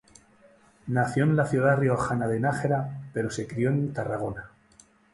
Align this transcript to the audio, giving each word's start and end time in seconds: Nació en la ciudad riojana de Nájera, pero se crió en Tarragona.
Nació 0.87 1.25
en 1.25 1.35
la 1.35 1.45
ciudad 1.45 1.77
riojana 1.77 2.27
de 2.27 2.39
Nájera, 2.39 3.01
pero 3.13 3.29
se 3.29 3.45
crió 3.45 3.69
en 3.69 3.93
Tarragona. 3.93 4.49